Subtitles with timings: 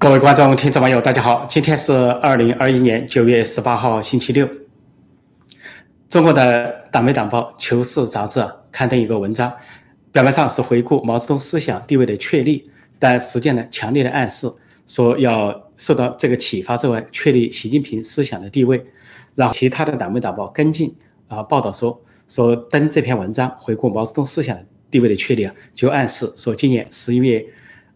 [0.00, 1.44] 各位观众、听众、网友，大家好！
[1.50, 4.48] 今天是二零二一年九月十八号，星期六。
[6.08, 8.40] 中国的党媒党报《求是》杂志
[8.70, 9.52] 刊登一个文章，
[10.12, 12.70] 表面上是回顾毛泽东思想地位的确立，
[13.00, 14.48] 但实际呢，强烈的暗示
[14.86, 18.86] 说要受到这个启发之外，确立习近平思想的地位。
[19.34, 20.94] 然后其他的党媒党报跟进
[21.26, 24.56] 啊，报道说说登这篇文章回顾毛泽东思想
[24.92, 27.44] 地位的确立啊，就暗示说今年十一月。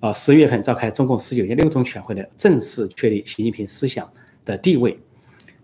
[0.03, 4.10] 啊，十月份召开中共十九届六中全会的正式确立习近平思想
[4.45, 4.98] 的地位。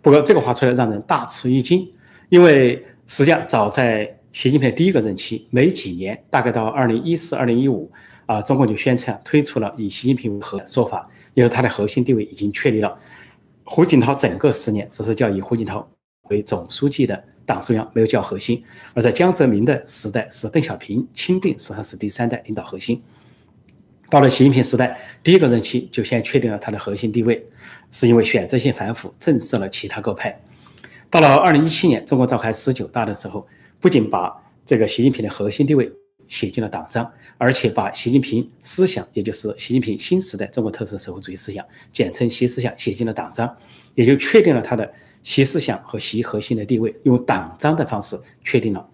[0.01, 1.92] 不过这个话出来让人大吃一惊，
[2.29, 7.91] 因为实际上早在习近平的第一个任期没几年，大概到二零一四、二零一五
[8.27, 12.96] 啊，中共就宣称推出了以习近平为核说法，因为他的核心地位已经确立了。
[13.65, 15.84] 胡锦涛整个十年只是叫以胡锦涛
[16.30, 18.62] 为总书记的党中央，没有叫核心；
[18.95, 23.02] 而在江泽民的时代是邓小平钦定说他是第三代领导核心。
[24.10, 27.44] 到了习近平时代，第一个任期就先确定了他的核心地位，
[27.90, 30.40] 是因为选择性反腐震慑了其他各派。
[31.10, 33.46] 到了二零一七年，中国召开十九大的时候，
[33.80, 34.34] 不仅把
[34.65, 35.90] 这个习近平的核心地位
[36.26, 43.56] 写进了党章，而且把习近平思想，也就是习近平新时代中国特色社会主义思想，简称习思想，写进了党章，
[43.95, 44.90] 也就确定了他的
[45.22, 48.88] 习思想和习核心的地位，用党章的方式确定了。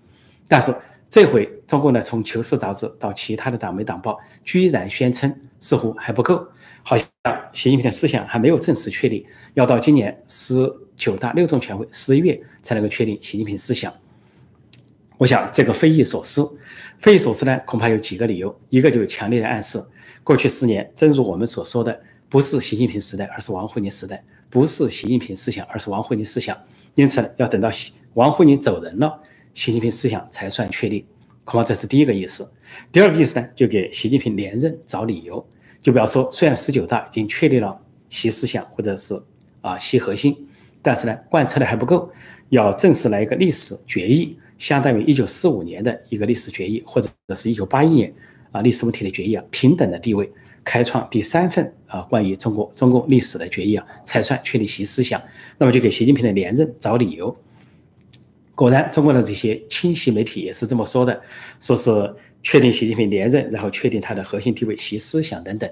[0.48, 0.74] 但是，
[1.14, 6.44] 这回中共呢，从《求是》杂志到其他的党媒党报，居然宣称似乎还不够，
[6.82, 7.06] 好像
[7.52, 13.94] 习近平的思想还没有正式确立，要到今年十九大六中全会十一月才能够确定习近平思想。
[15.16, 16.58] 我想这个匪夷所思，
[16.98, 19.80] 匪夷所思呢，恐怕有几个理由，一个就是强烈的暗示，
[20.24, 21.96] 过去十年，正如我们所说的，
[22.28, 26.58] 不是习近平时代，而是王沪宁时代，不是习近平思想，而是王沪宁思想，
[26.96, 27.70] 因此呢，要等到
[28.14, 29.22] 王沪宁走人了。
[29.54, 31.06] 习近平思想才算确立，
[31.44, 32.46] 恐怕这是第一个意思。
[32.92, 35.44] 第二个意思呢，就给习近平连任找理由。
[35.80, 37.78] 就比方说，虽然十九大已经确立了
[38.10, 39.18] 习思想或者是
[39.60, 40.46] 啊习核心，
[40.82, 42.10] 但是呢，贯彻的还不够，
[42.48, 48.12] 要正式来一个历史决议，相当于一九四五年的一个历史决议，或者是一九八一年
[48.50, 50.28] 啊历史问题的决议啊，平等的地位，
[50.64, 55.22] 开创第三份啊关于中国中共历史的决议啊，才算确立习思想。
[55.58, 57.36] 那么就给习近平的连任找理由。
[58.54, 61.20] 果然，中国的这些清晰媒体也是这么说的，
[61.60, 65.68] 说是确定习近平连任，然后确定他的核心地位、习思想等等。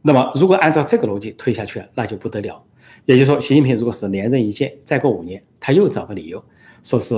[0.00, 2.62] 那么，如果按照这个逻辑推下去，那就不得了。
[3.04, 6.42] 也就是说，习近平如果是连任一届，再过五年，他又找个理由，
[6.82, 7.14] 说是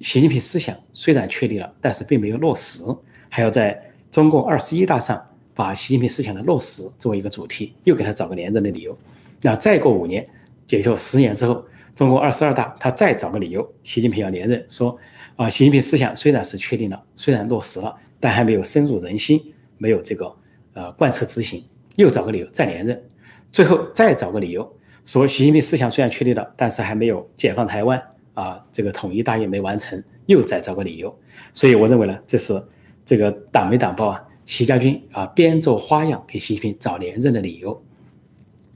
[0.00, 2.84] 习近平思想虽然确立了，但是并没有落实，
[3.30, 8.94] 还要在中共二十一大上把习近平思想的落实作为一个主题，又给他找个连任的理由。
[9.40, 10.28] 那再过五年，
[10.68, 11.64] 也就十年之后。
[11.98, 14.96] 中国二十二大，他再找个理由，习近平要连任，说
[15.34, 20.32] 啊，习近平思想虽然是确定了，虽然落实了，但还没有深入人心，没有这个
[20.74, 21.64] 呃贯彻执行，
[21.96, 23.02] 又找个理由再连任，
[23.50, 24.72] 最后再找个理由，
[25.04, 28.00] 说习近平思想虽然确立了，但是还没有解放台湾
[28.34, 31.12] 啊，这个统一大业没完成，又再找个理由。
[31.52, 32.62] 所以我认为呢，这是
[33.04, 37.82] 这个党媒党报啊，习家军啊编造花样给习近平找连任的理由。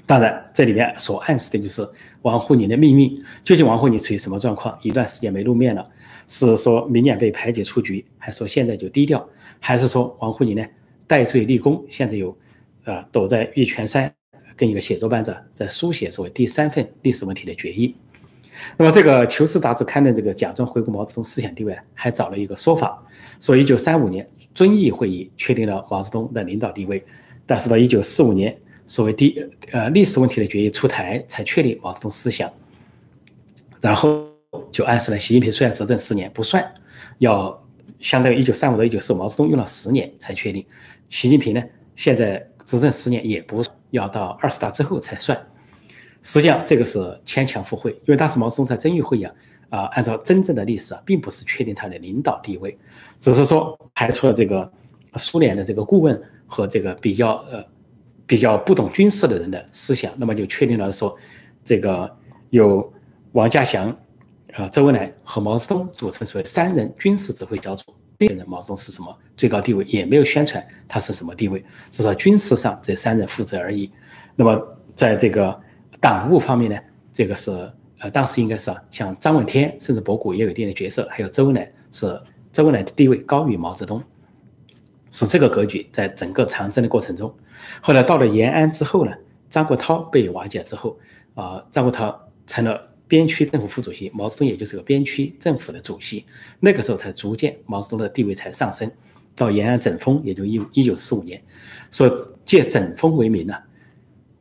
[0.04, 1.88] 当然，这里面所暗示的就是
[2.22, 3.22] 王沪宁的秘密。
[3.44, 4.76] 究竟王沪宁处于什么状况？
[4.82, 5.88] 一段时间没露面了，
[6.26, 9.28] 是说明年被排挤出局，还是说现在就低调？
[9.60, 10.64] 还是说王沪宁呢
[11.06, 12.36] 戴罪立功，现在有
[12.84, 14.12] 呃躲在玉泉山，
[14.56, 17.94] 跟一个写作班子在书写所谓第三份历史问题的决议？
[18.76, 23.02] 那么这个《求是》杂志刊登这个假装回顾毛泽东思想地位，还找了一个说法，
[23.40, 27.04] 说一九三五年遵义会议确定了毛泽东的领导地位，
[27.46, 28.56] 但是到一九四五年。
[28.92, 32.52] 所谓第呃历史问题的决议出台，才确立毛泽东思想，
[33.80, 34.22] 然后
[34.70, 36.62] 就暗示了习近平虽然执政十年不算，
[37.16, 37.58] 要
[38.00, 40.66] 相当于一九三五到一九四五，毛泽东用了十年才确定，
[41.08, 41.62] 习近平呢
[41.96, 45.40] 现在执政十年也不要到二十大之后才算，
[46.20, 49.34] 实际上这个是牵强附会，因为当时毛泽东在遵义会议啊
[49.70, 52.76] 啊，按照真正的历史啊，并不是确定他的领导地位，
[53.18, 54.70] 只是说排除了这个
[55.16, 57.64] 苏联的这个顾问和这个比较呃。
[58.26, 61.16] 比较不懂军事的人的思想，那么就确定了说，
[61.64, 62.10] 这个
[62.50, 62.92] 有
[63.32, 63.94] 王稼祥、
[64.54, 67.84] 呃周恩来和毛泽东组成所谓三人军事指挥小组。
[68.18, 73.90] 这个人毛泽东是什么最高地位，也没有宣传他是什么地位，至少军事上这三人负责而已。
[74.36, 75.60] 那么在这个
[76.00, 76.78] 党务方面呢，
[77.12, 77.50] 这个是
[77.98, 82.20] 呃当时应该是像张闻天甚至博古也有一定的角色，还有周恩来是
[82.52, 84.00] 周恩来的地位高于毛泽东。
[85.12, 87.32] 是这个格局，在整个长征的过程中，
[87.80, 89.12] 后来到了延安之后呢，
[89.48, 90.98] 张国焘被瓦解之后，
[91.34, 92.12] 啊，张国焘
[92.46, 96.24] 成了边区政府副主席，毛泽东也就是个边区政府的主席，
[96.58, 98.90] 那个时候才逐渐毛泽东的地位才上升，
[99.36, 101.40] 到延安整风，也就一一九四五年，
[101.90, 102.10] 说
[102.44, 103.54] 借整风为名呢，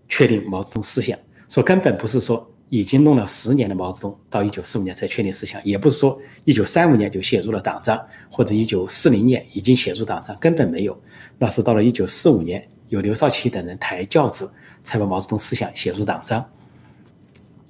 [0.07, 1.19] 确定毛泽东思想，
[1.50, 10.97] 说根本不是说已经弄了十年的毛泽东到一九四五年才确定思想，也不是说一九三五年就写入了党章，或者一九四零年已经写入党章，根本没有，
[11.38, 14.50] 那是到了一九四五年有刘少奇等人抬轿子，
[14.85, 16.50] 才把毛泽东思想写入党章。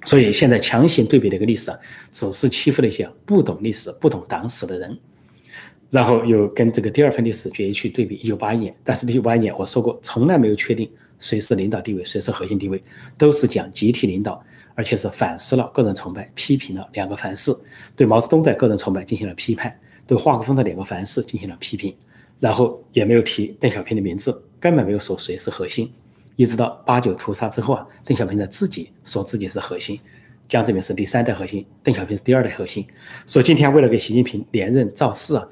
[0.04, 1.72] 所以现在强行对比这个历史，
[2.12, 4.96] 只是欺负那些不懂历史、不懂党史的人。
[5.90, 10.88] 然后又跟这个第二份历史决议去对比一九八一年，但是一九八一年我说过，从来没有确定
[11.18, 12.80] 谁是领导地位，谁是核心地位，
[13.18, 14.42] 都是讲集体领导，
[14.74, 17.54] 而且是反思了个人崇拜，批评了两个凡是，
[17.94, 21.94] 对毛泽东的个人崇拜进行了批判，对华国锋的两个凡是进行了批评，
[22.40, 25.92] 然后也没有提邓小平的名字，根本没有说谁是核心。
[26.36, 30.00] 一直到八九屠杀之后啊，邓小平才自己说自己是核心，
[30.48, 32.86] 江泽民是第三代核心，邓小平是第二代核心。
[33.26, 35.46] 所以今天为了给习近平连任造势啊，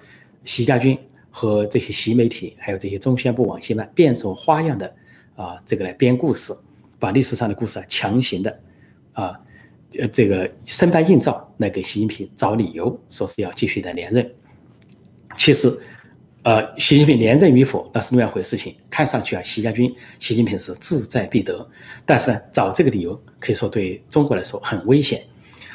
[0.45, 0.99] 习家军
[1.31, 4.91] 和这些习媒体，还有这些中宣部、网信办变种花样的
[5.37, 6.55] 啊，这个来编故事，
[6.99, 8.61] 把历史上的故事啊强行的
[9.13, 9.39] 啊，
[9.99, 14.31] 呃，这个生搬硬造来给习近平找理由，说是要继续的连任。
[15.37, 15.79] 其实。
[16.43, 18.75] 呃，习近平连任与否，那是另外一回事情。
[18.89, 21.69] 看上去啊，习家军、习近平是志在必得，
[22.07, 25.23] 但是呢，找这个理由可以说对中国来说很危险。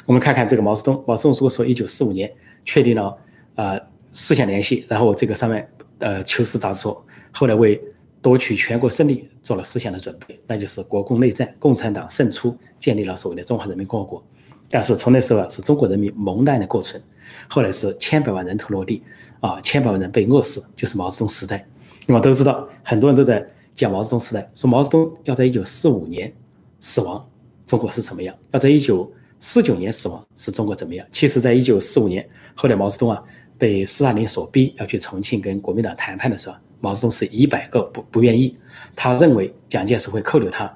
[0.07, 2.33] 我们看看这个毛泽东，毛泽东如果说一九四五年
[2.65, 3.15] 确定了
[3.53, 3.79] 啊
[4.11, 7.79] 思想联系，然后这个上面呃《求是》杂志说，后来为
[8.25, 14.23] 夺取全国胜利做了思想的准备，那就是国共内战，共产党胜出，建立了所谓的中华人民共和国。
[14.67, 16.99] 但是从那时候啊，是中国人民蒙难的过程，
[17.47, 19.03] 后来是千百万人头落地。
[19.41, 21.63] 啊，千百万人被饿死，就是毛泽东时代。
[22.07, 23.45] 那么都知道，很多人都在
[23.75, 26.33] 讲毛泽东时代，说毛泽东要在一九四五年
[26.79, 27.23] 死亡，
[27.67, 28.35] 中国是什么样？
[28.49, 31.05] 要在一九四九年死亡，是中国怎么样？
[31.11, 33.21] 其实，在一九四五年，后来毛泽东啊
[33.55, 38.55] 被斯大林所逼要去重庆跟国民党谈判的时候，毛泽东是一百个不不愿意，
[38.95, 40.71] 他认为蒋介石会扣留他，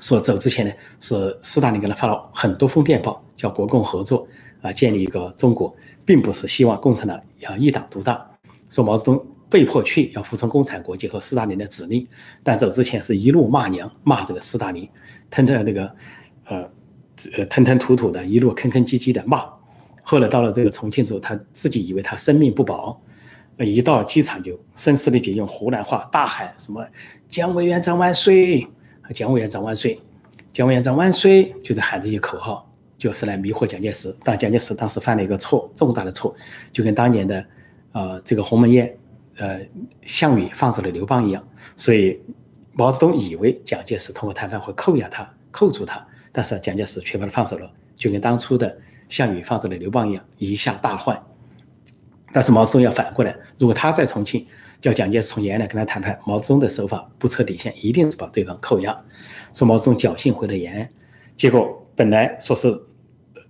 [0.00, 4.26] 说走之前呢，是斯大林给他发了很多封电报，叫国共合作
[4.62, 5.74] 啊，建立一个中国。
[6.06, 8.24] 并不是希望共产党要一党独大，
[8.70, 12.06] 说毛泽东被迫去要服从共产国际和斯大林的指令，
[12.44, 14.88] 但走之前是一路骂娘，骂这个斯大林，
[15.32, 15.96] 吞吞那个，
[16.44, 16.70] 呃，
[17.36, 19.44] 呃吞吞吐吐的，一路吭吭唧唧的骂。
[20.04, 23.02] 后来到了这个重庆之后，他自己以为他生命不保，
[23.58, 26.86] 一到机场就声嘶力竭用湖南话大喊什么
[27.28, 28.66] “蒋委员长万岁
[29.14, 30.00] ”，“蒋委员长万岁
[30.52, 32.62] ”，“蒋委员长万岁”，就在喊这些口号。
[32.98, 36.34] 就是来迷惑蒋介石，但蒋介石当时犯了一个错，重大的错，
[36.72, 37.46] 就跟当年的，
[37.92, 38.96] 呃，这个鸿门宴，
[39.36, 39.60] 呃，
[40.00, 41.46] 项羽放走了刘邦一样。
[41.76, 42.18] 所以
[42.72, 48.74] 毛泽东以为蒋介石通过谈判会扣押他，扣住他，但是蒋介石却把他放走了，就跟当初的
[49.10, 51.22] 项羽放走了刘邦一样，以下大患。
[52.36, 54.46] 但是毛泽东要反过来，如果他在重庆
[54.78, 58.94] 叫蒋介石从延安来跟他谈判，毛泽东的手法不测底线，一定是把对方扣押。
[59.54, 60.90] 说毛泽东侥幸回了延安，
[61.34, 61.82] 结果。
[61.94, 62.78] 本来说是，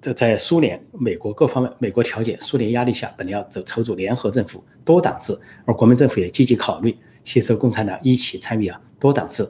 [0.00, 9.44] 这在苏联、美国各方面，美国调解、苏联压力下，本来要走筹组联合政府、多党制，而国民政府也积极考虑吸收共产党一起参与啊多党制，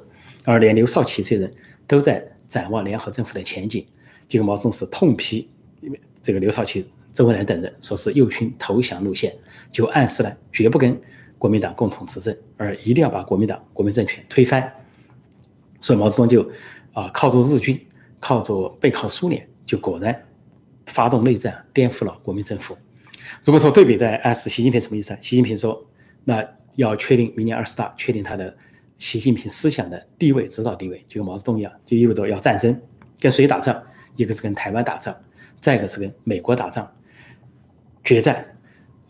[0.47, 1.53] 而连刘少奇这人
[1.87, 3.85] 都在展望联合政府的前景。
[4.27, 5.47] 结果毛泽东是痛批
[6.23, 9.35] 这个刘少奇、周恩来等人，说是右倾投降路线，
[9.73, 11.01] 就暗示了绝不跟
[11.39, 14.71] 国民党共同执政，而一定要把国民党国民政权推翻。
[15.81, 16.47] 所以毛泽东就
[16.93, 17.81] 啊靠着日军。
[18.19, 20.25] 靠着背靠苏联，就果然
[20.87, 22.77] 发动内战，颠覆了国民政府。
[23.45, 25.17] 如果说对比在暗示习近平什么意思？
[25.21, 25.87] 习近平说，
[26.25, 26.43] 那
[26.77, 28.57] 要确定明年二十大，确定他的
[28.99, 32.81] 习近平思想的地位、指导地位，就跟毛泽东一样，就意味着要战争，
[33.21, 33.81] 跟谁打仗？
[34.17, 35.15] 一个是跟台湾打仗，
[35.61, 36.91] 再一个是跟美国打仗，
[38.07, 38.43] 决战。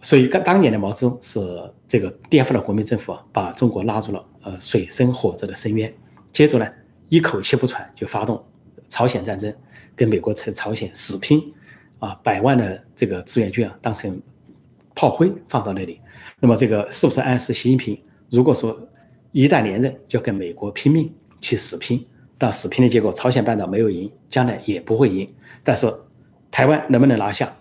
[0.03, 1.41] 所以，当当年的毛泽东是
[1.87, 5.93] 这个颠覆了国民政府，把中国拉入了呃水深火热的深渊。
[6.33, 6.67] 接着呢，
[7.09, 8.45] 一口气不喘就发动。
[8.89, 9.53] 朝鲜战争
[9.97, 11.43] 跟美国在朝鲜死拼，
[11.99, 14.21] 啊，百万的这个志愿军啊，当成
[14.95, 16.01] 炮灰放到那里。
[16.39, 18.01] 那么这个是不是暗示习近平，
[18.31, 18.79] 如果说
[19.33, 22.07] 一旦连任，就跟美国拼命去死拼？
[22.39, 25.29] 但死拼的结果，朝鲜半岛没有赢，将来也不会赢。
[25.65, 25.93] 但是
[26.51, 27.57] 台湾能不能拿下？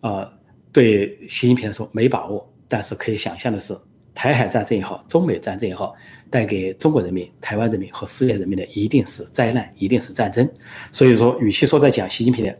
[0.00, 0.30] 啊，
[0.76, 2.46] 对习近平来说没把握。
[2.68, 3.74] 但是可以想象的是。
[4.18, 5.94] 台海战争也好，中美战争也好，
[6.30, 10.50] 带给中国人民、台湾人民和世界人民的一定是灾难，一定是战争。
[10.90, 12.58] 所以说，与其说在讲习近平的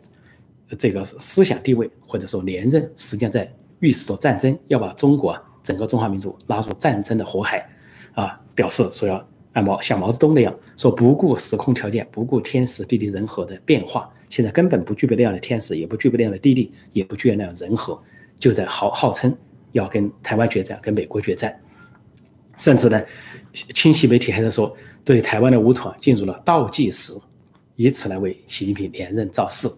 [0.77, 7.67] 这个思想地位，或者说连任，实际上在预示着战争，要把中国整个中华民族拉入战争的火海，
[8.13, 17.99] 啊，表示说要按毛像毛泽东那样，说不顾时空条件，不顾天时地利人和的变化，现在根本不具备那样的天时，也不具备那样的地利，也不具备那样的人和，
[18.39, 19.35] 就在号号称。
[19.73, 21.55] 要跟台湾决战，跟美国决战，
[22.57, 23.03] 甚至呢，
[23.53, 27.13] 清晰媒体还在说，对台湾的武统进入了倒计时，
[27.75, 29.69] 以此来为习近平连任造势。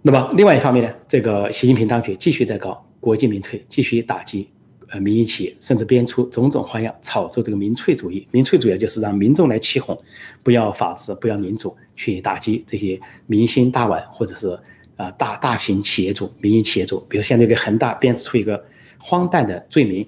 [0.00, 4.48] 那么另外一方面呢，这个习近平当局继续在搞国进民退，继续打击
[4.92, 8.28] 呃民营企业，甚至编出种种花样炒作这个民粹主义。
[8.30, 9.98] 民粹主义就是让民众来起哄，
[10.42, 14.56] 不要法治，不要民主，去打击这些明星大腕或者是
[14.96, 17.04] 啊大大型企业主、民营企业主。
[17.08, 18.62] 比如现在给恒大编制出一个
[18.98, 20.06] 荒诞的罪名，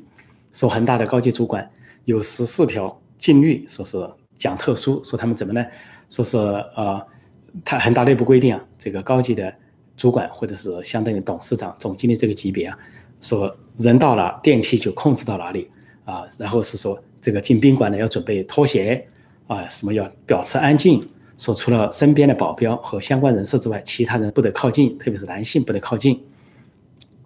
[0.53, 1.69] 说恒大的高级主管
[2.05, 3.99] 有十四条禁律，说是
[4.37, 5.67] 讲特殊，说他们怎么呢？
[6.11, 7.05] 说是呃，
[7.64, 9.53] 他恒大内部规定啊，这个高级的。
[9.97, 12.76] 主管或者是相当于董事长、总经理这个级别啊，
[13.25, 15.71] 说人到了电梯就控制到哪里
[16.04, 19.02] 啊，然后是说这个进宾馆呢要准备拖鞋
[19.47, 21.02] 啊，什么要保持安静，
[21.38, 26.23] 说除了身边的保镖和相关人士之外，其他人不得靠近，特别是男性不得靠近。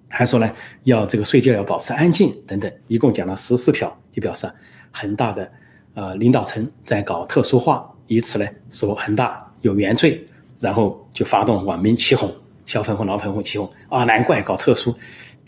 [0.06, 0.48] 还说呢
[0.84, 4.48] 要这个睡觉要保持安静等等，一共讲了十四条，就表示
[4.92, 5.50] 恒大的
[5.94, 10.24] 呃领导层在搞特殊化，以此呢说恒大有原罪，
[10.60, 12.32] 然后就发动网民起哄。
[12.64, 14.04] 小粉红、老粉红起哄啊！
[14.04, 14.94] 难怪搞特殊，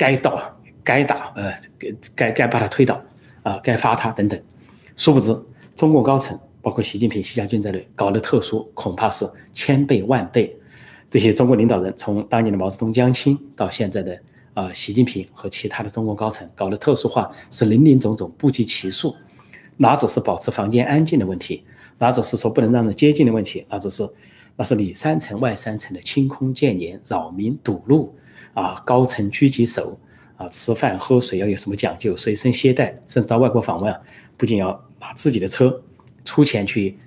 [0.00, 0.40] 该倒、
[0.82, 2.98] 该打，呃，该该该把他推倒。
[3.42, 4.40] 啊，该罚他等等。
[4.96, 5.38] 殊不知，
[5.76, 10.54] 中共高层包括习近平、习家军在内搞的特殊，恐怕是千倍万倍。
[11.10, 14.18] 这些中国领导人，从当年的毛泽东、江青到现在的
[14.54, 19.14] 啊习近平和其他的中国高层搞的特殊化，是林林总总、不计其数。
[19.76, 21.62] 哪只是保持房间安静的问题，
[21.98, 24.08] 哪只是说不能让人接近的问题，哪只是。
[24.56, 28.14] 那是里三层外三层的清空建言，扰民堵路
[28.54, 28.82] 啊！
[28.84, 29.98] 高层狙击手
[30.36, 32.16] 啊，吃饭喝水要有什么讲究？
[32.16, 34.00] 随身携带，甚至到外国访问啊，
[34.36, 35.82] 不仅要把自己的车
[36.24, 36.98] 出钱去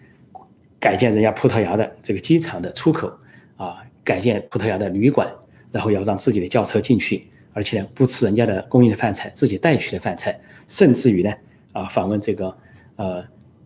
[0.79, 3.11] 改建人家葡萄牙的这个机场的出口
[3.57, 5.31] 啊，改建葡萄牙的旅馆，
[5.71, 11.33] 然后要让自己的轿车进去，而且不吃人家的供应的饭菜，自己带去的饭菜，甚至于呢
[11.71, 12.57] 啊访问这个
[12.95, 13.23] 呃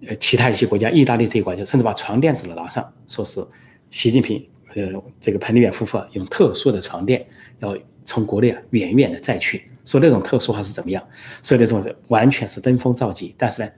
[0.07, 3.45] 呃其他一些国家，意大利这一块就甚至把床垫子都拿上，说是。
[3.89, 7.25] 习近平，呃，这个彭丽媛夫妇啊，用特殊的床垫，
[7.59, 11.03] 要从国内啊远远的再去，说那种特殊化是怎么样？
[11.41, 13.33] 所以那种完全是登峰造极。
[13.37, 13.69] 但是呢，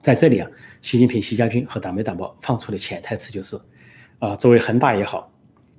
[0.00, 0.50] 在这里啊，
[0.82, 3.58] 习近平、习家军和党媒党报放出的潜台词就是，
[4.18, 5.32] 啊，作为恒大也好，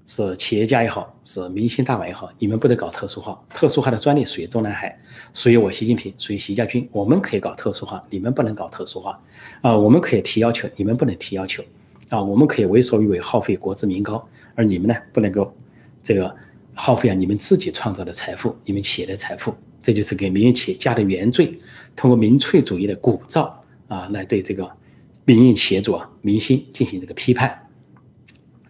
[0.05, 4.97] 是企业家也好，是明星大腕也好，你们不得搞特殊化，特殊化的专利属于中南海，
[5.33, 9.21] 属于我习近平，属于习家军，我们可以搞特殊化，你们不能搞特殊化，
[9.61, 11.63] 啊，我们可以提要求，你们不能提要求。
[12.09, 15.53] 啊，我们可以为所欲为，耗费国之民膏，而你们呢，不能够
[16.03, 16.35] 这个
[16.73, 21.59] 耗费啊你们自己创造的财富，你们企业的财富，这就是给民营企业家的原罪，
[21.95, 23.51] 通过民粹主义的鼓噪
[23.87, 24.67] 啊，来对这个
[25.23, 27.67] 民营企业主啊、明星进行这个批判。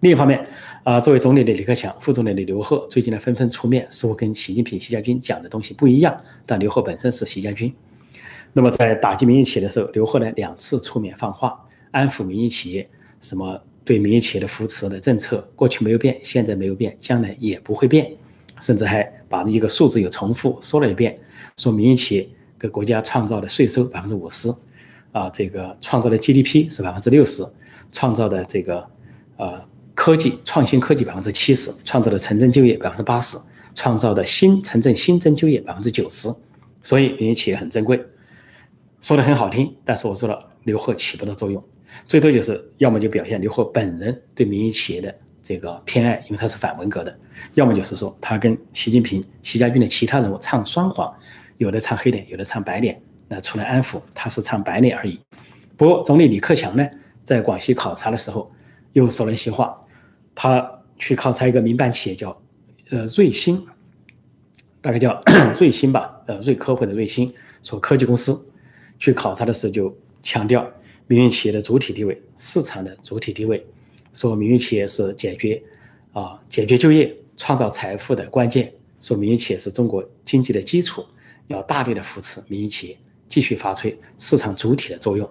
[0.02, 0.46] 另一方面
[0.84, 6.16] 啊，作为总理的李克强、副总理的刘鹤，最近呢纷纷出面，似乎跟习近平、习家军讲的东西不一样，
[6.46, 7.74] 但刘鹤本身是习家军。
[8.52, 11.58] 那么在打击民营企业的时候，刘鹤呢两次出面放话，
[11.92, 12.90] 安抚民营企业。
[13.22, 18.12] 什么对民营企业的扶持的政策，过去没有变，现在没有变，将来也不会变，
[18.62, 21.20] 甚至还把一个数字又重复说了一遍，
[21.58, 22.28] 说民营企业
[22.60, 24.54] 给国家创造的税收百分之五十，
[25.12, 27.44] 啊，这个创造的 GDP 是百分之六十，
[27.92, 28.86] 创造的这个
[29.38, 29.62] 呃
[29.96, 33.38] 科技创新科技百分之七十，创造的城镇就业百分之八十，
[33.74, 36.30] 创造的新城镇新增就业百分之九十，
[36.84, 38.00] 所以民营企业很珍贵，
[39.02, 41.64] 说的很好听，但是我说了，刘鹤起不到作用。
[42.08, 47.12] 最多就是要么就表现刘鹤本人对民营企业的这个偏爱，因为他是反文革的；
[47.54, 51.12] 要么就是说他跟习近平、习家军的其他人物唱双簧，
[51.58, 55.20] 有的唱黑脸，有的唱白脸，那出来安抚，他是唱白脸而已。
[55.76, 56.88] 不过总理李克强呢，
[57.24, 58.52] 在广西考察的时候
[58.94, 59.76] 又说了一些话，
[60.36, 62.30] 他去考察一个民办企业叫
[62.92, 63.66] 呃瑞星，
[64.82, 65.22] 大概叫
[65.60, 68.40] 瑞星吧，呃瑞科或者瑞星，说科技公司
[69.00, 70.70] 去考察的时候就强调。
[71.10, 73.66] 民营企业的主体地位，市场的主体地位，
[74.14, 75.60] 说民营企业是解决
[76.14, 81.04] 啊解决就业、创造财富的关键，说民营企业是中国经济的基础，
[81.48, 82.98] 要大力的扶持民营企业，
[83.28, 85.28] 继续发挥市场主体的作用。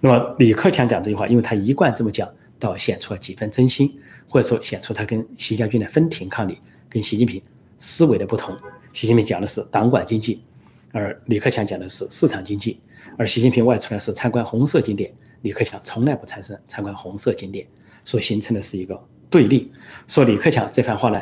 [0.00, 3.96] 那么李克强讲这句话，因为他一贯这么讲，倒显出了几分真心，
[4.28, 7.40] 或者说显出他跟习家军的分庭抗礼，跟习近平
[7.78, 8.56] 思维的不同。
[8.92, 10.42] 习近平讲的是党管经济，
[10.92, 12.80] 而李克强讲的是市场经济。
[13.18, 17.66] 而习近平外出呢是参观红色景点，李克强从来不参参参观红色景点，
[18.04, 19.72] 所形成的是一个对立。
[20.06, 21.20] 说李克强这番话呢，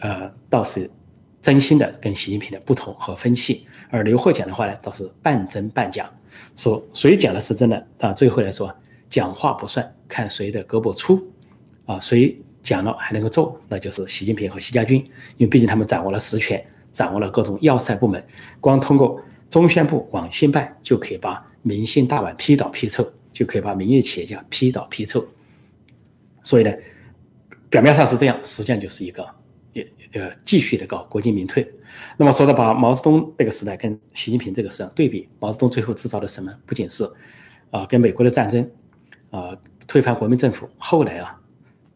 [0.00, 0.90] 呃，倒是
[1.42, 6.10] 真心的跟习近平的不同和分歧；而刘鹤讲的话呢，倒是半真半假。
[6.56, 7.86] 说谁讲的是真的？
[7.96, 8.74] 到最后来说，
[9.08, 11.20] 讲话不算，看谁的胳膊粗
[11.86, 14.98] 啊，谁讲了还能够做，那就是习近平和习家军，
[15.36, 16.64] 因为毕竟他们掌握了实权，
[16.98, 18.20] 掌握了各种要塞部门，
[18.60, 19.20] 光通过。
[19.48, 25.26] 中宣部、网信办就可以把民心大乱，批倒批臭，就可以把民营企业家批倒批臭。
[26.42, 26.70] 所以呢，
[27.70, 29.26] 表面上是这样，实际上就是一个
[29.72, 31.66] 也呃继续的搞国进民退。
[32.18, 36.54] 那么说到把毛泽东那个时代跟习近平这个时代对比，毛泽东最后制造的什么？
[36.66, 37.08] 不仅是
[37.70, 38.70] 啊跟美国的战争
[39.30, 41.40] 啊推翻国民政府，后来啊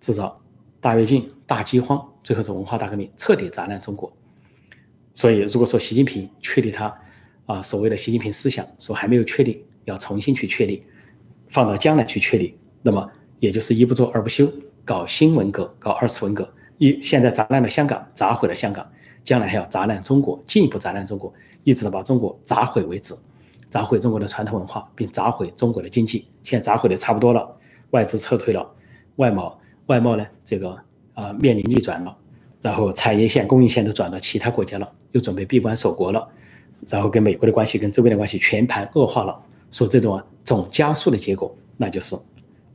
[0.00, 0.40] 制造
[0.80, 4.10] 大跃进、大饥荒，最后是文化大革命，彻底砸烂中国。
[5.14, 6.94] 所以如果说习近平确立他
[7.46, 10.82] 啊所谓的习近平思想，说还没有确立，要重新去确立，
[11.48, 14.50] 放到将来去确立，那么也就是一不做二不休，
[14.84, 18.86] 搞新文革，搞二次文革，一现在砸烂了香港，砸毁了香港。
[19.24, 23.14] 将来还要砸烂中国，进一步砸烂中国，一直到把中国砸毁为止，
[23.70, 26.26] 砸毁中国的传统文化，并砸毁中国的经济。
[26.42, 27.56] 现在砸毁的差不多了，
[27.90, 28.68] 外资撤退了，
[29.16, 30.76] 外贸外贸呢，这个
[31.14, 32.16] 啊面临逆转了，
[32.62, 36.26] 然后产业线、供应线都转到其他国家了，又准备闭关锁国了，
[36.88, 39.38] 然后跟美国的关系、跟周边的关系全盘恶化了。
[39.70, 42.16] 说这种总加速的结果，那就是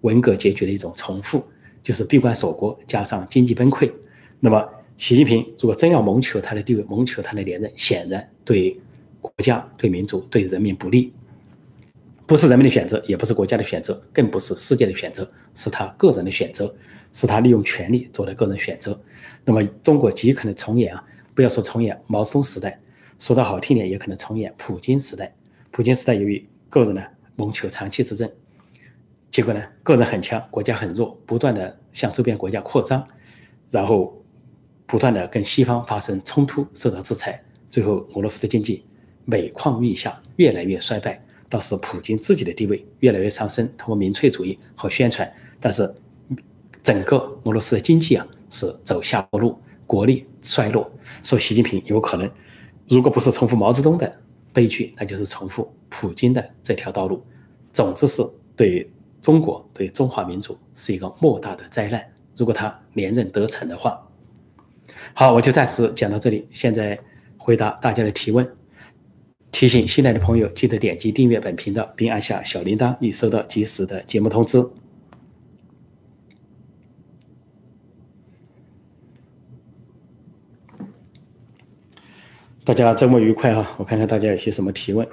[0.01, 1.44] 文革结局的一种重复，
[1.82, 3.91] 就是闭关锁国加上经济崩溃，
[4.39, 4.63] 那么。
[5.00, 8.75] 习近平如果真要谋求他的地位，谋求他的连任，显然对
[9.22, 11.13] 国家、对民族、对人民不利，
[12.27, 16.72] 不是人民的选择，也不是国家的选择，更不是世界的选择，是他个人的选择，
[17.13, 19.00] 是他利用权力做的个人选择。
[19.46, 21.03] 那么，中国极可能重演啊，
[21.34, 22.79] 不要说重演毛泽东时代，
[23.17, 25.34] 说的好听点，也可能重演普京时代。
[25.72, 27.01] 普京时代由于个人呢
[27.36, 28.29] 谋求长期执政，
[29.31, 33.07] 结果呢个人很强，国家很弱，不断的向周边国家扩张，
[33.72, 34.13] 然后。
[34.89, 38.86] 不断的跟西方发生冲突，受到制裁，最后俄罗斯的经济
[39.25, 41.22] 每况愈下，越来越衰败。
[41.49, 45.93] 倒是普京自己的地位越来越上升，通过民粹主义和宣传，但是
[46.83, 50.89] 整个俄罗斯的经济啊是走下坡路，国力衰落。
[51.23, 52.29] 说习近平有可能，
[52.89, 54.13] 如果不是重复毛泽东的
[54.53, 57.23] 悲剧，那就是重复普京的这条道路。
[57.73, 58.23] 总之是
[58.55, 58.89] 对
[59.21, 62.03] 中国、对中华民族是一个莫大的灾难。
[62.36, 64.01] 如果他连任得逞的话。
[65.13, 66.47] 好，我就暂时讲到这里。
[66.51, 66.97] 现在
[67.38, 68.57] 回答大家的提问。
[69.58, 74.63] 提醒新来的朋友，记得点击订阅本频道，并按下小铃铛，以收到及时的节目通知。
[82.63, 83.67] 大家周末愉快哈！
[83.80, 85.08] 我看看大家有些什么提问。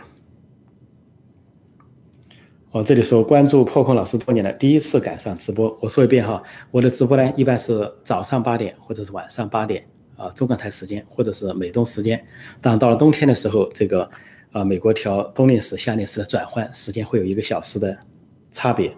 [2.71, 5.75] 我这里说关注破空老师多年了，第一次赶上直播。
[5.81, 9.87] 我说一遍哈，我的直播呢一般是早上八点或者是晚上八点
[10.19, 12.23] 啊，中港台时间或者是美东时间。
[12.61, 14.11] 当到了冬天的时候，这个
[14.55, 17.99] 啊美国调冬令时夏令时的转换时间会有一个小时的
[18.53, 18.97] 差别。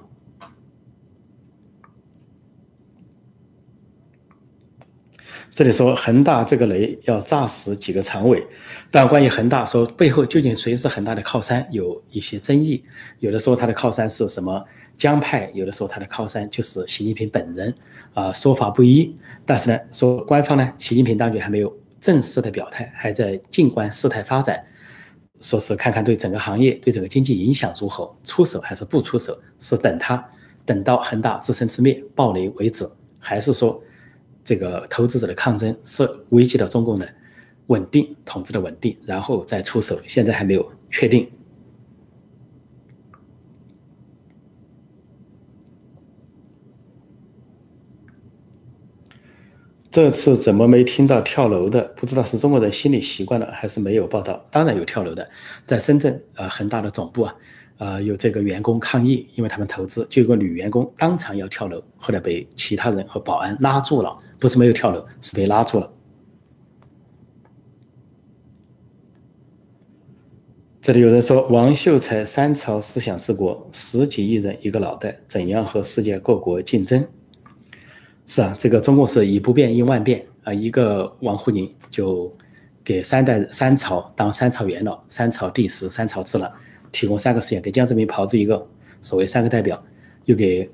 [5.55, 8.47] 这里说恒大这个雷要炸死几个常委，
[8.90, 12.85] 但关于恒大说背后究竟谁是恒大的靠山，有一些争议。
[13.21, 14.62] 有的说他的靠山是什么
[14.99, 17.75] 江派，有的说他的靠山就是习近平本人，
[18.12, 19.16] 啊说法不一。
[19.47, 24.62] 但是呢，说官方呢，习近平当局还没有正式的表态，还在静观事态发展，
[25.40, 30.22] 说是看看对整个行业、对整个经济影响如何，出手还是不出手，是等他
[30.64, 33.83] 等到恒大自生自灭暴雷为止，还是说？
[34.49, 37.09] 这个投资者的抗争是危及到中共的
[37.66, 41.29] 稳定统治的稳定，然后再出手，现在还没有确定。
[49.97, 51.83] 这次怎么没听到跳楼的？
[51.97, 54.47] 不知道是中国人心理习惯了，还是没有报道？
[54.51, 55.27] 当然有跳楼的，
[55.65, 57.35] 在深圳啊，恒大的总部啊，
[57.79, 64.15] 呃，有这个员工抗议，因为他们投资，就有个女员工当场要跳楼，后来被其他人和保安拉住了。
[64.39, 65.91] 不是没有跳楼，是被拉住了。
[70.83, 77.03] 这里有人说，王秀才三朝思想治国，十几亿人一个脑袋，怎样和世界各国竞争？
[78.27, 80.53] 是啊，这个中共是以不变应万变啊。
[80.53, 82.33] 一个王沪宁就
[82.85, 86.51] 给三代三朝当三朝元老，三朝帝师，三朝智囊，
[86.91, 88.67] 提供三个实验，给江泽民炮制一个
[89.01, 89.83] 所谓三个代表，
[90.25, 90.71] 又给。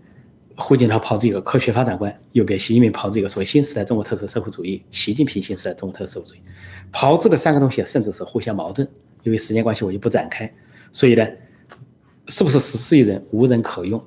[0.54, 4.82] 胡锦涛炮制一个科学发展观，又给习近平炮制一个所谓新时代中国特色社会主义。
[4.90, 6.38] 习近平新时代中国特色社会主义，
[6.92, 8.86] 炮制的三个东西甚至是互相矛盾。
[9.22, 10.52] 因为时间关系，我就不展开。
[10.92, 11.26] 所以呢，
[12.26, 13.98] 是不是十四亿人无人可用？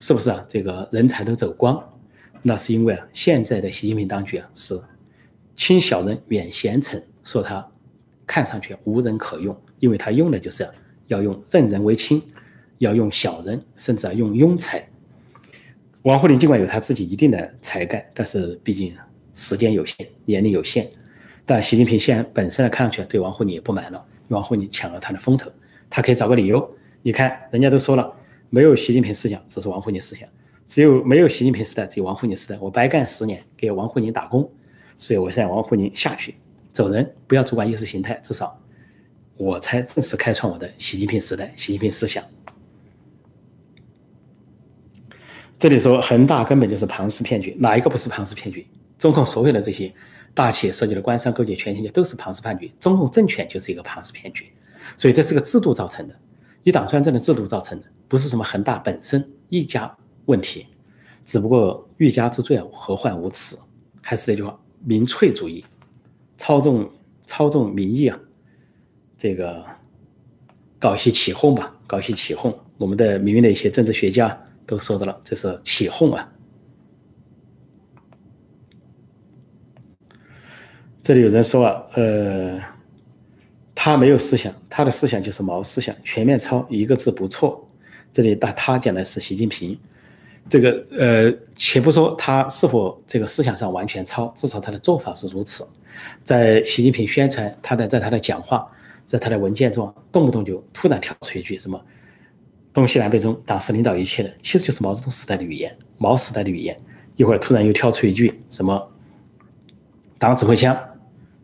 [0.00, 0.44] 是不是啊？
[0.46, 1.82] 这个人才都走光？
[2.42, 4.80] 那是因为啊，现在的习近平当局啊是
[5.56, 7.66] 亲小人远贤臣，说他
[8.26, 10.66] 看上去无人可用，因为他用的就是
[11.06, 12.22] 要用任人唯亲，
[12.78, 14.88] 要用小人，甚至啊用庸才。
[16.02, 18.96] 王沪宁尽管有他自己一定的才干，但是毕竟
[19.34, 20.88] 时间有限，年龄有限。
[21.44, 24.04] 但习近平现在本身呢，看上去对王沪宁也不满了。
[24.28, 25.50] 王沪宁抢了他的风头，
[25.90, 28.14] 他可以找个理由，你看人家都说了，
[28.50, 30.28] 没有习近平思想，只是王沪宁思想；
[30.68, 32.58] 只有没有习近平时代，只有王沪宁时代。
[32.60, 34.48] 我白干十年给王沪宁打工，
[34.98, 36.34] 所以我现在王沪宁下去
[36.72, 38.60] 走人，不要主管意识形态，至少
[39.38, 42.22] 我才正式开创我的习近平时代、习近平思想。
[45.58, 48.66] 这里说恒大根本就是庞氏骗局，哪一个不是庞氏骗局？
[48.98, 49.92] 中共所有的这些
[50.34, 54.52] 大企业涉及的官商勾结、全世界都是庞氏骗局，中共政权就是一个庞氏骗局，
[54.98, 56.14] 所以这是个制度造成的，
[56.62, 59.96] 一党专政的制度造成的，不是什么恒大本身一家
[60.28, 60.66] 问题，
[61.24, 63.58] 只不过欲加之罪，何患无辞？
[64.00, 65.64] 还是那句话，民粹主义，
[66.38, 66.90] 操纵
[67.26, 68.18] 操纵民意啊，
[69.18, 69.64] 这个
[70.78, 74.44] 搞一些起哄吧，搞一些起哄，我们的名誉的一些政治学家。
[74.68, 76.30] 都说到了，这是起哄啊！
[81.02, 82.60] 这里有人说啊，呃，
[83.74, 87.66] 他没有思想，他的思想就是毛思想，全面抄一个字不错。
[88.12, 89.80] 这里他他讲的是习近平，
[90.48, 95.66] 这个呃，且不说他是否这个思想上完全抄，至少他的做法是如此。
[96.24, 98.66] 在习近平宣传他的，在他的讲话，
[99.04, 101.80] 在他的文件中，动不动就突然跳出一句什么。
[102.72, 106.78] 东西南北中，党是领导一切的，其实就是毛泽东时代的语言，毛时代的语言。
[107.16, 108.90] 一会儿突然又跳出一句什么，
[110.18, 110.78] 党指挥枪，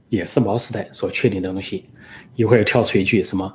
[0.09, 1.89] 也是毛时代所确定的东西。
[2.37, 3.53] 一会儿又跳出一句什么，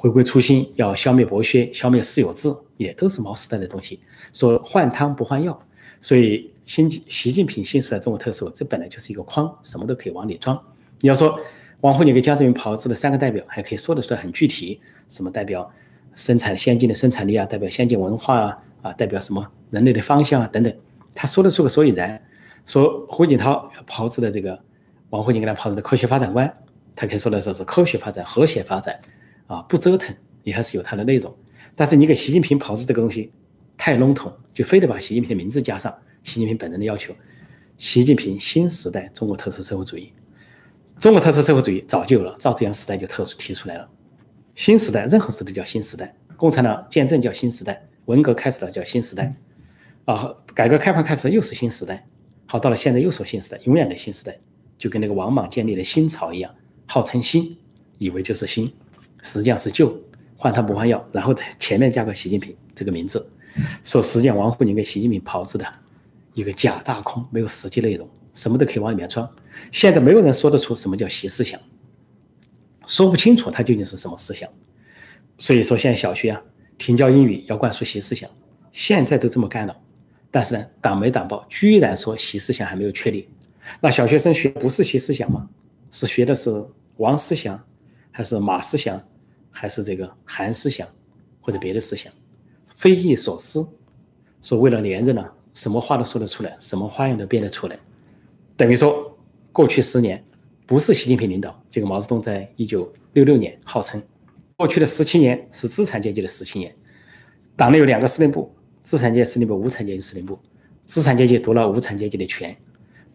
[0.00, 4.00] 回归初心，要消灭剥削，消灭私有制，也都是毛时代的东西。
[4.32, 5.62] 说换汤不换药，
[6.00, 10.58] 所以新习近平新时代中国特色，这本来就是一个框，什么都可以往里装。
[11.00, 11.38] 你要说
[11.82, 15.70] 往后你给江泽民炮制的三个代表，还可以说得出来很具体，什么代表？
[16.14, 20.74] 生产先进的生产力啊，代表先进文化啊，啊，代表什么人类的方向啊等等，
[21.14, 22.18] 他说得出个所以然。
[22.64, 24.58] 说胡锦涛炮制的这个，
[25.10, 26.50] 王沪宁给他炮制的科学发展观，
[26.96, 28.98] 他可以说的说是科学发展、和谐发展，
[29.50, 31.34] 啊，不折腾，也还是有它的内容。
[31.74, 33.32] 但是你给习近平炮制这个东西
[33.76, 37.12] 太笼统，就非得把习近平的名字加上，习近平本人的要求，
[37.76, 40.12] 习近平新时代中国特色社会主义，
[41.00, 43.88] 中国特色社会主义早就有了，赵紫阳时代就特殊提出来了。
[44.54, 46.14] 新时代，任何时代都叫新时代。
[46.36, 49.34] 共产党建政叫新时代，文革开始了叫新时代，
[50.04, 52.06] 啊，改革开放开始又是新时代。
[52.46, 54.38] 好，到了现在又说新时代，永远的新时代，
[54.78, 56.54] 就跟那个王莽建立的新朝一样，
[56.86, 57.58] 号称新，
[57.98, 58.72] 以为就是新，
[59.22, 59.94] 实际上是旧，
[60.36, 63.28] 换汤不换药，然后在前面加个习近平这个名字，
[63.84, 65.66] 说实际上王沪宁给习近平炮制的
[66.34, 69.28] 一个假大空，没有实际内容，什么都可以往里面装。
[69.70, 71.60] 现在没有人说得出什么叫习思想。
[72.86, 74.48] 说不清楚他究竟是什么思想，
[75.38, 76.42] 所以说现在小学啊
[76.78, 78.28] 停教英语要灌输习思想，
[78.72, 79.76] 现在都这么干了，
[80.30, 83.28] 但是呢党媒党报居然说习思想还没有确立，
[83.80, 85.48] 那小学生学不是习思想吗？
[85.90, 86.64] 是学的是
[86.96, 87.62] 王思想，
[88.10, 89.02] 还是马思想，
[89.50, 90.88] 还是这个韩思想，
[91.40, 92.12] 或者别的思想？
[92.74, 93.66] 匪夷所思，
[94.40, 97.78] 说为了连任呢，什么话都说得出来，什么花样都变得出来，
[98.56, 99.18] 等于说
[99.52, 100.24] 过去十年。
[100.66, 104.00] 不是习近平领导，这个毛泽东在一九六六年号称，
[104.56, 106.72] 过去的十七年是资产阶级的十七年，
[107.56, 110.38] 党内有两个司令部，资产阶级司令部、无产阶级司令部，
[110.84, 112.56] 资产阶级夺了无产阶级的权，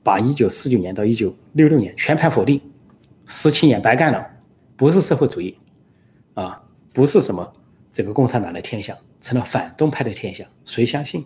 [0.03, 2.59] 把一九四九年到一九六六年全盘否定，
[3.25, 4.27] 十七年白干了，
[4.75, 5.57] 不是社会主义，
[6.35, 6.61] 啊，
[6.93, 7.53] 不是什么
[7.91, 11.25] 这个共产党的天下，成了反动派的天下，谁相信？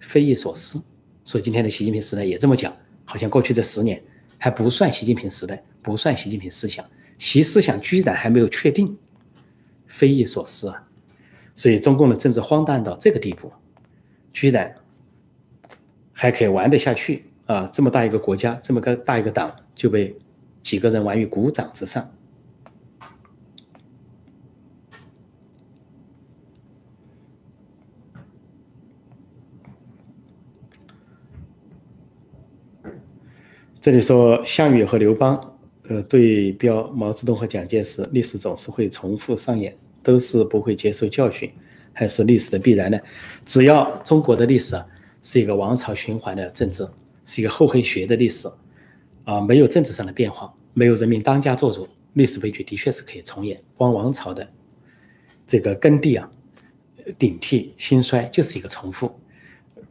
[0.00, 0.82] 匪夷所思。
[1.24, 4.02] 所以今天的习近平时代也这么讲，好像过去这十年。
[4.38, 6.84] 还不算习近平时代，不算习近平思想，
[7.18, 8.94] 习思想居然还没有确定，
[9.86, 10.86] 匪夷所思啊！
[11.54, 13.50] 所以中共的政治荒诞到这个地步，
[14.34, 14.74] 居然
[16.12, 17.66] 还可以玩得下去啊！
[17.72, 20.14] 这么大一个国家，这么个大一个党，就被
[20.62, 22.06] 几个人玩于股掌之上。
[33.86, 35.40] 这里说项羽和刘邦，
[35.84, 39.72] 呃，对标毛泽东和蒋介石，历史总是会重复上演，
[40.02, 41.48] 都是不会接受教训，
[41.92, 42.98] 还是历史的必然呢？
[43.44, 44.84] 只要中国的历史啊
[45.22, 46.84] 是一个王朝循环的政治，
[47.24, 48.48] 是一个厚黑学的历史，
[49.22, 53.62] 啊，没有政治上的变化，没有人民当家作主，历史悲剧的确是可以重演。
[53.76, 54.50] 光王朝的
[55.46, 56.28] 这个耕地啊，
[57.16, 59.14] 顶替兴衰就是一个重复，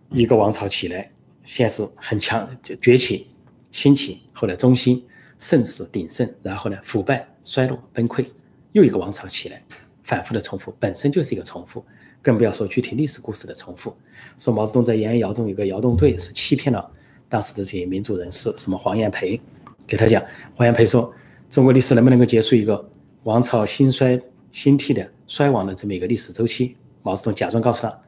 [0.10, 1.10] 一个王朝起来，
[1.46, 2.46] 先是很强
[2.82, 3.28] 崛起。
[3.76, 5.04] 兴起，后来中兴，
[5.38, 8.26] 盛世鼎盛，然后呢腐败衰落崩溃，
[8.72, 9.62] 又一个王朝起来，
[10.02, 11.84] 反复的重复，本身就是一个重复，
[12.22, 13.94] 更不要说具体历史故事的重复。
[14.38, 16.90] 说毛泽东在延安窑洞有个窑洞队是欺骗了
[17.28, 19.42] 当时的这些民主人士，什么黄炎培，
[19.86, 20.24] 给他讲，
[20.56, 21.14] 黄炎培说
[21.50, 22.90] 中国历史能不能够结束一个
[23.24, 24.18] 王朝兴衰
[24.54, 26.78] 兴替的衰亡的这么一个历史周期。
[27.04, 28.02] 毛泽东假装告诉他，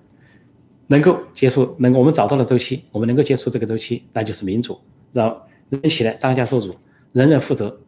[0.88, 4.80] 能够结束，能我们找到了周期，我们能够结束这个周期，那就是民主，
[5.12, 5.38] 让
[5.70, 6.76] 人起来当家作主，
[7.14, 7.80] 人人负责，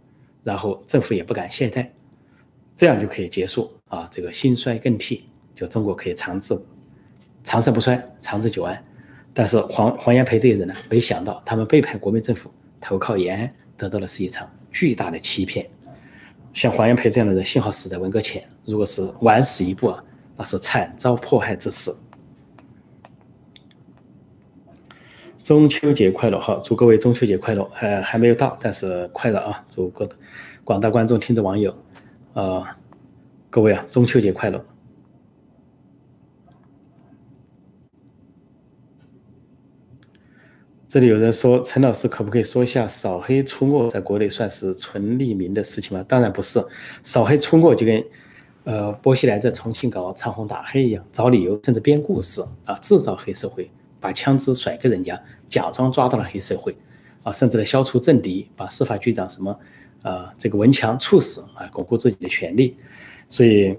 [0.44, 1.88] 然后政府也不敢懈怠，
[2.76, 6.60] 这样就可以结束啊这个兴衰更替，就中国可以长治
[7.44, 8.86] 长盛不衰，长治久安。
[9.34, 15.70] 但是黄黄炎培这些人呢，没想到他们背叛国民政府，投靠延安，得到的是一场巨大的欺骗。
[16.54, 20.04] 像黄炎培这样的人，幸好死在文革前，如果是晚死一步啊。
[20.42, 21.94] 那是惨遭迫害之死。
[25.43, 26.39] 中秋节快乐！
[26.39, 27.63] 哈，祝各位中秋节快乐！
[27.80, 29.65] 呃，还没有到，但是快乐啊！
[29.67, 30.08] 祝各
[30.63, 31.75] 广大观众、听众、网友，
[32.34, 32.63] 呃，
[33.49, 34.63] 各位啊，中秋节快乐！
[40.88, 46.06] 这里有人说，陈老师可不可以说一下扫黑除恶在国内算是纯匿名的事情吗？
[46.08, 46.63] 当然不是，
[47.04, 48.04] 扫黑除恶就跟。
[48.65, 56.75] 呃，薄熙来在重庆搞唱红打黑一样，找理由甚至编故事啊，制造黑社会，把枪支甩给人家，假装抓到了黑社会，
[57.23, 59.59] 啊，甚至来消除政敌，把司法局长什么，
[60.03, 62.77] 呃，这个文强处死啊，巩固自己的权利。
[63.27, 63.77] 所以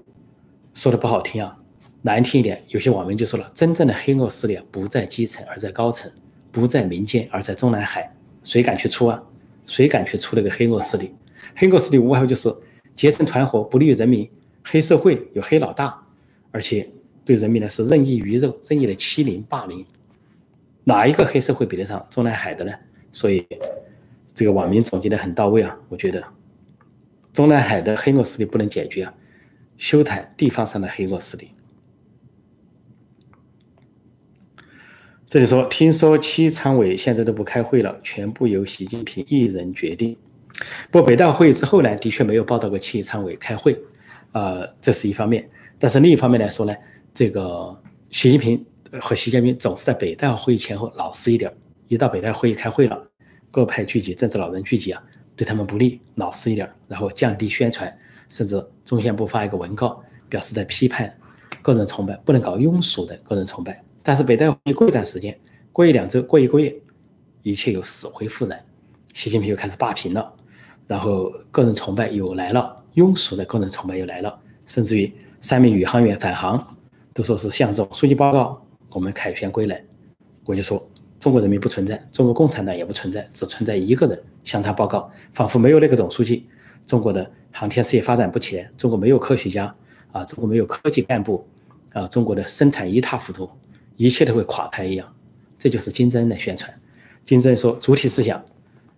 [0.73, 1.57] 说的不好听啊，
[2.01, 6.09] 难听一点，有些网民就说了，真正的黑恶势力啊，不在基层，而在高层；
[6.51, 8.13] 不在民间，而在中南海。
[8.43, 9.21] 谁敢去出啊？
[9.65, 11.13] 谁敢去出那个黑恶势力？
[11.55, 12.53] 黑恶势力无外乎就是
[12.95, 14.29] 结成团伙，不利于人民。
[14.63, 15.99] 黑社会有黑老大，
[16.51, 16.89] 而且
[17.25, 19.85] 对人民呢是任意鱼肉、任意的欺凌霸凌，
[20.83, 22.73] 哪一个黑社会比得上中南海的呢？
[23.11, 23.45] 所以
[24.33, 26.23] 这个网民总结的很到位啊，我觉得
[27.33, 29.13] 中南海的黑恶势力不能解决啊，
[29.77, 31.49] 休谈地方上的黑恶势力。
[35.29, 40.17] 这里说，听说七常委现在都不开会了，全部由习近平一人决定。
[40.89, 43.79] 不过北大会议之后呢，的确没有报道过七常委开会。
[44.33, 46.75] 呃，这是一方面，但是另一方面来说呢，
[47.13, 48.65] 这个习近平
[48.99, 51.51] 和习近平总是在北戴会议前后老实一点，
[51.87, 53.01] 一到北戴会议开会了，
[53.49, 55.01] 各派聚集，政治老人聚集啊，
[55.35, 57.95] 对他们不利，老实一点，然后降低宣传，
[58.27, 61.13] 甚至中宣部发一个文告，表示在批判
[61.61, 63.81] 个人崇拜，不能搞庸俗的个人崇拜。
[64.03, 65.39] 但是北戴会过一段时间，
[65.71, 66.75] 过一两周，过一个月，
[67.43, 68.61] 一切又死灰复燃，
[69.13, 70.33] 习近平又开始霸屏了，
[70.87, 72.77] 然后个人崇拜又来了。
[72.95, 76.75] 庸俗的个人崇拜又来了，甚至于三名宇航员返航，
[77.13, 79.83] 都说是向总书记报告我们凯旋归来。
[80.45, 86.47] 我就说中国人民不存在，中国共产党也不存在，只存在一个人向他报告，仿佛没有那个总书记，
[86.85, 89.73] 中国的航天事业发展不起来，中国没有科学家
[90.11, 91.45] 啊，中国没有科技干部
[91.93, 93.49] 啊，中国的生产一塌糊涂，
[93.97, 95.13] 一切都会垮台一样。
[95.57, 96.73] 这就是金正恩的宣传。
[97.23, 98.43] 金正恩说主体思想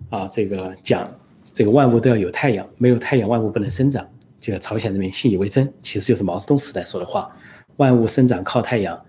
[0.10, 1.10] 啊，这个讲。
[1.53, 4.08] 这个万物都要有太阳，没有太阳，万物不能生长。
[4.39, 7.29] 这个朝鲜人民信以为真，其实就是毛泽东时代说的话
[7.75, 8.99] ：“万物生长靠太阳。”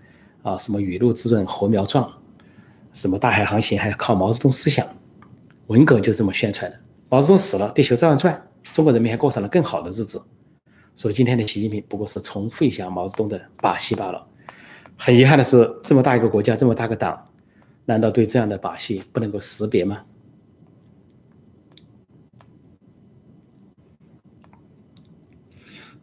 [0.45, 2.07] 啊，什么雨露滋润，禾苗壮，
[2.93, 4.87] 什么大海航行还要靠毛泽东思想。
[5.65, 6.79] 文革就这么宣传的。
[7.09, 8.39] 毛泽东死了，地球照样转，
[8.71, 10.21] 中国人民还过上了更好的日子。
[10.93, 14.27] 所以今天的习近平不过是重复一下毛泽东的把戏罢了。
[14.95, 17.25] 很遗憾的是，这么大一个国家，这么大个党，
[17.85, 20.03] 难道对这样的把戏不能够识别吗？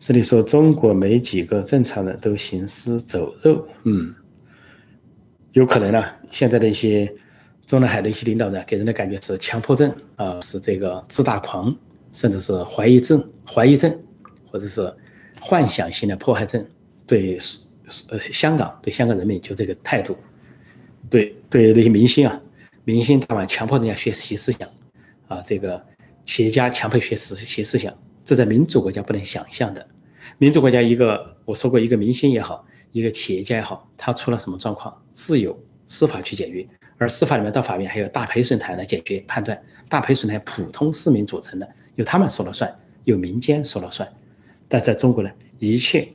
[0.01, 4.13] 这里说中国没几个正常人都行尸走肉，嗯，
[5.53, 6.05] 有可能呢。
[6.31, 7.13] 现在的一些
[7.67, 11.75] 中南海的一些领导人给人的感觉是强迫症啊，是这个自大狂，
[12.13, 13.97] 甚至是怀疑症、怀疑症，
[14.51, 14.93] 或者是
[15.41, 16.65] 幻想性的迫害症。
[17.07, 17.39] 对，
[18.11, 20.17] 呃，香港对香港人民就这个态度，
[21.11, 22.41] 对对那些明星啊，
[22.85, 24.69] 明星当晚强迫人家学习思想
[25.29, 25.83] 啊，这个
[26.25, 27.93] 企业家强迫学习习思想，
[28.25, 29.87] 这在民主国家不能想象的。
[30.39, 36.67] 民主国家一个，我说过一个明星也好，一个企业家也好，他出了什么状况，自有司法去解决。
[36.99, 42.73] 而司法里面到法院还有大陪审团来解决判断，大陪审团普通市民组成的，由他们说了算，
[43.05, 44.09] 由民间说了算。
[44.69, 46.07] 但在中国呢，一切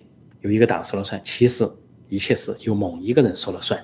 [0.41, 1.67] 由一个党说了算，其实
[2.07, 3.83] 一切是由某一个人说了算。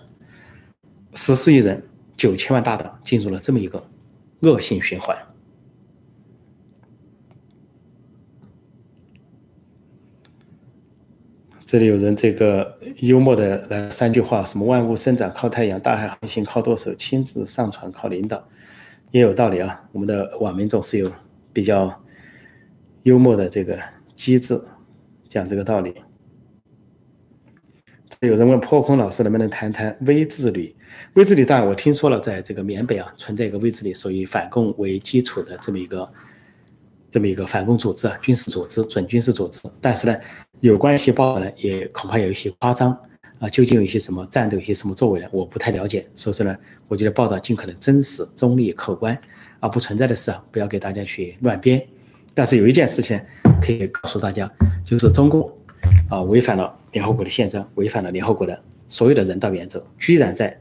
[1.14, 1.84] 十四亿人，
[2.16, 3.86] 九千万大党进入了这么一个
[4.40, 5.18] 恶性循环。
[11.74, 18.48] 这里有人这个幽默的来三句话，什么万物生长靠太阳，大海航行靠舵手，亲自上船靠领导，
[19.10, 19.84] 也有道理啊。
[19.92, 21.12] 我们的网民总是有
[21.52, 22.04] 比较
[23.02, 23.80] 幽默的这个
[24.14, 24.64] 机智，
[25.28, 25.96] 讲这个道理。
[28.20, 30.76] 有人问破空老师能不能谈谈微治理？
[31.16, 36.08] 微治理当然我听说了，在这个缅北啊存在一个微治理，所以反共为基础的这么一个
[37.14, 39.62] 这么一个反攻组织啊，军事组织、准军事组织。
[39.80, 40.20] 但是呢，
[40.62, 42.90] 有关系报道呢，也恐怕有一些夸张
[43.38, 43.48] 啊。
[43.48, 45.28] 究竟有一些什么战斗、一些什么作为呢？
[45.32, 46.04] 我不太了解。
[46.16, 49.16] 所以说呢，我觉得报道尽可能真实、中立、客观，
[49.60, 51.80] 而不存在的事啊，不要给大家去乱编。
[52.34, 53.22] 但是有一件事情
[53.62, 54.52] 可以告诉大家，
[54.84, 55.48] 就是中共
[56.10, 60.60] 啊违反了联合国的宪章，违反了联合国的所有的人道原则，居然在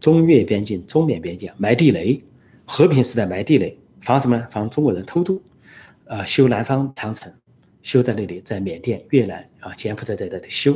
[0.00, 2.20] 中越边境、中缅边境埋地雷，
[2.64, 4.44] 和平时代埋地雷，防什么？
[4.50, 5.40] 防中国人偷渡。
[6.08, 7.30] 呃，修南方长城，
[7.82, 10.74] 修在那里，在缅甸、越南啊、柬埔寨在这里修，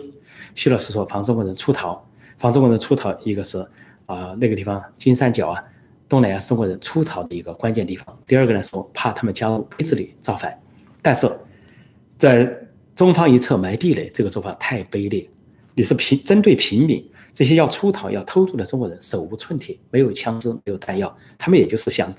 [0.54, 3.58] 修了是说防中国人出逃，防中国人出逃，一个是
[4.04, 5.64] 啊那个地方金三角啊，
[6.06, 8.14] 东南亚是中国人出逃的一个关键地方。
[8.26, 10.54] 第二个呢，说怕他们加入黑子里造反，
[11.00, 11.26] 但是
[12.18, 12.54] 在
[12.94, 15.26] 中方一侧埋地雷，这个做法太卑劣。
[15.74, 22.14] 你是平针对平民，这些要出逃、要偷渡的中国人手无寸铁，没有枪支，没有弹药，他们也就是想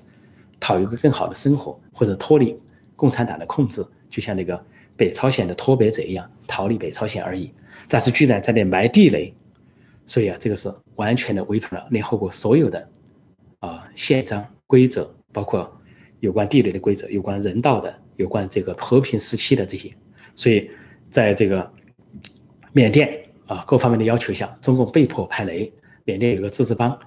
[0.60, 2.60] 讨一个更好的生活，或者脱离。
[2.96, 4.64] 共产党的控制，就像那个
[4.96, 7.52] 北朝鲜的脱北者一样，逃离北朝鲜而已。
[7.88, 9.34] 但是居然在那埋地雷，
[10.06, 12.90] 所以啊，这个是完全的违反了联合国所有的
[13.60, 15.70] 啊宪章规则，包括
[16.20, 19.92] 有关地雷的规则，有关人道的，有关这个和平时期的这些。
[20.36, 20.70] 所以，
[21.10, 21.70] 在这个
[22.72, 25.72] 缅甸啊各方面的要求下，中共被迫派雷。
[26.06, 26.98] 缅甸有个自治邦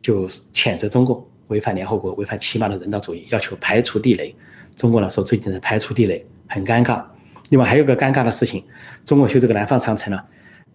[0.00, 4.34] 就谴责中共违反联合国，违反起码的人道主义，要求排除地雷。
[4.76, 7.02] 中国呢说最近在排除地雷，很尴尬。
[7.48, 8.62] 另外还有个尴尬的事情，
[9.04, 10.22] 中国修这个南方长城呢，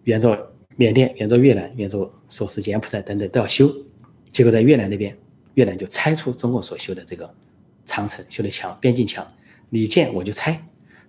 [0.04, 3.70] 沿着缅甸、沿着越南、沿着说是柬埔寨等等都要修，
[4.30, 5.16] 结果在越南那边，
[5.54, 7.32] 越南就拆除中国所修的这个
[7.86, 9.26] 长城修的墙，边境墙，
[9.68, 10.60] 你建我就拆，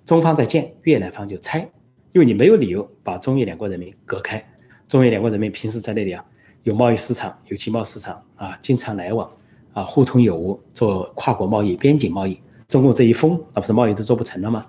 [0.06, 1.67] 中方在建，越南方就拆，
[2.12, 4.45] 因为你没有理由把中越两国人民隔开，
[4.88, 6.23] 中越两国人民平时在那里啊，
[6.63, 9.27] 有贸易市场，有经贸市场啊，经常来往
[9.71, 12.38] 啊，互通有无，做跨国贸易、边境贸易。
[12.73, 14.65] 中共这一封，那不是贸易都做不成了吗？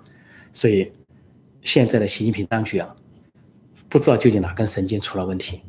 [0.53, 0.91] 所以
[1.63, 2.95] 现在的习近平当局啊，
[3.89, 5.63] 不知道究竟哪根神经出了问题。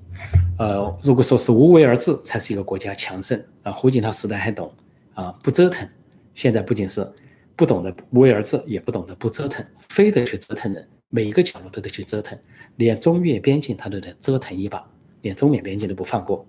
[0.59, 4.71] 呃，如果说是无为而治才是一个国家强盛啊，胡锦涛时代还懂
[5.15, 5.89] 啊，不折腾。
[6.35, 7.11] 现在不仅是
[7.57, 12.39] 不懂得无为而治，也不懂得不折腾，非得去折腾人，每一个角落都得去折腾，
[12.77, 14.87] 连中越边境他都得折腾一把，
[15.23, 16.45] 连中缅边境都不放过。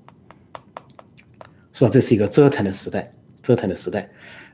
[1.71, 3.09] 说这是一个折腾的时代，
[3.41, 4.09] 折腾的时代。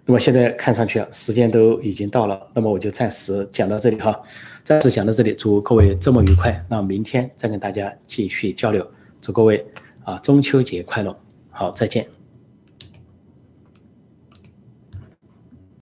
[0.06, 4.22] 那么现在看上去啊，时间都已经到了，那么我就暂时讲到这里哈，
[4.64, 8.86] 暂时讲到这里，祝各位周末愉快，那明天再跟大家继续交流，
[9.22, 9.66] 祝各位
[10.04, 11.18] 啊中秋节快乐，
[11.52, 12.23] 好，再见。